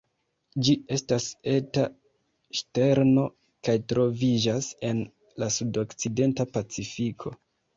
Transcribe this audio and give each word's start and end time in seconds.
Ĝi 0.67 0.73
estas 0.95 1.25
eta 1.51 1.83
ŝterno 2.61 3.27
kaj 3.69 3.77
troviĝas 3.93 4.71
en 4.91 5.05
la 5.45 5.51
sudokcidenta 5.59 6.49
Pacifiko. 6.57 7.37